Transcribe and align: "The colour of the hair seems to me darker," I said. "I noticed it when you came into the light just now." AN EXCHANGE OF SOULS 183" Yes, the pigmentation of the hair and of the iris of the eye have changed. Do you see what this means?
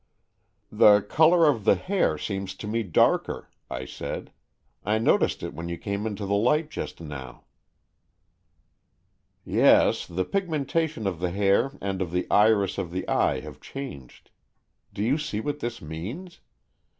"The 0.71 1.01
colour 1.01 1.47
of 1.47 1.63
the 1.63 1.75
hair 1.75 2.17
seems 2.17 2.55
to 2.55 2.65
me 2.65 2.81
darker," 2.81 3.51
I 3.69 3.85
said. 3.85 4.31
"I 4.83 4.97
noticed 4.97 5.43
it 5.43 5.53
when 5.53 5.69
you 5.69 5.77
came 5.77 6.07
into 6.07 6.25
the 6.25 6.33
light 6.33 6.71
just 6.71 6.99
now." 6.99 7.43
AN 9.45 9.51
EXCHANGE 9.53 9.59
OF 9.59 9.63
SOULS 9.95 10.09
183" 10.09 10.17
Yes, 10.17 10.17
the 10.17 10.31
pigmentation 10.31 11.05
of 11.05 11.19
the 11.19 11.29
hair 11.29 11.73
and 11.81 12.01
of 12.01 12.09
the 12.09 12.25
iris 12.31 12.79
of 12.79 12.89
the 12.89 13.07
eye 13.07 13.41
have 13.41 13.61
changed. 13.61 14.31
Do 14.91 15.03
you 15.03 15.19
see 15.19 15.39
what 15.39 15.59
this 15.59 15.83
means? 15.83 16.39